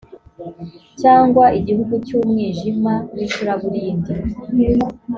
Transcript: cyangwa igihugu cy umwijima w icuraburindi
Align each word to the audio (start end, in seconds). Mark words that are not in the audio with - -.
cyangwa 1.01 1.45
igihugu 1.59 1.93
cy 2.05 2.11
umwijima 2.19 2.93
w 3.15 3.17
icuraburindi 3.25 4.13